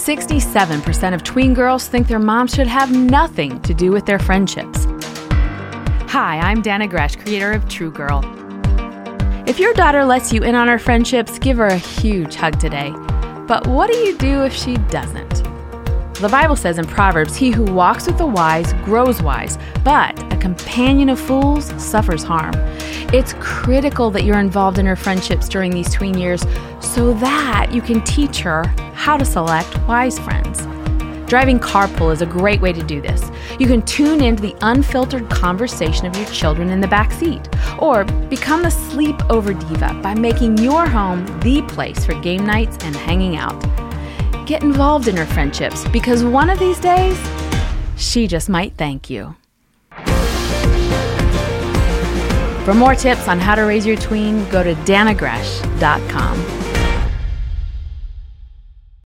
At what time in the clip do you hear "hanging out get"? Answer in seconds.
42.94-44.62